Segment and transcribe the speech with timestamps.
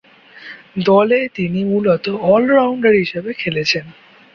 [0.85, 3.85] দলে তিনি মূলতঃ অল-রাউন্ডার হিসেবে খেলেছেন।